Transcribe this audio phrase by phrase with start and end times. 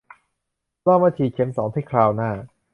[0.85, 2.29] รอมาฉีดเข็มที่สองคราวหน้า